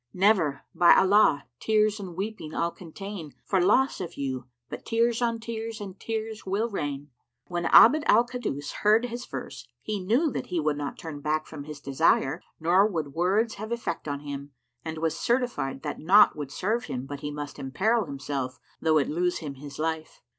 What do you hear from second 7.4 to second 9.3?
When Abd al Kaddus heard his